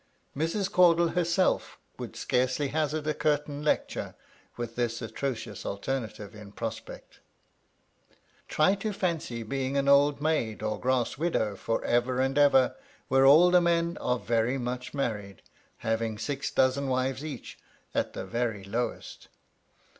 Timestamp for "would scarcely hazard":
1.99-3.05